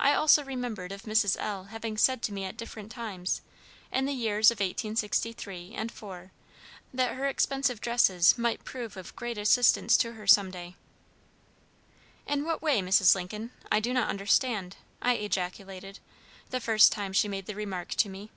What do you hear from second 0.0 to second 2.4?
I also remembered of Mrs. L. having said to